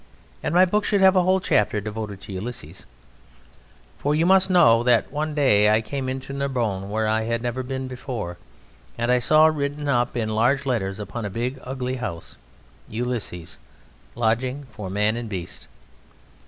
And 0.41 0.55
my 0.55 0.65
book 0.65 0.83
should 0.83 1.01
have 1.01 1.15
a 1.15 1.21
whole 1.21 1.39
chapter 1.39 1.79
devoted 1.79 2.21
to 2.21 2.33
Ulysses. 2.33 2.87
For 3.99 4.15
you 4.15 4.25
must 4.25 4.49
know 4.49 4.81
that 4.81 5.11
one 5.11 5.35
day 5.35 5.69
I 5.71 5.81
came 5.81 6.09
into 6.09 6.33
Narbonne 6.33 6.89
where 6.89 7.07
I 7.07 7.21
had 7.25 7.43
never 7.43 7.61
been 7.61 7.87
before, 7.87 8.39
and 8.97 9.11
I 9.11 9.19
saw 9.19 9.45
written 9.45 9.87
up 9.87 10.17
in 10.17 10.29
large 10.29 10.65
letters 10.65 10.99
upon 10.99 11.23
a 11.23 11.29
big, 11.29 11.59
ugly 11.63 11.97
house: 11.97 12.35
ULYSSES, 12.89 13.59
Lodging 14.15 14.65
for 14.71 14.89
Man 14.89 15.15
and 15.15 15.29
Beast. 15.29 15.67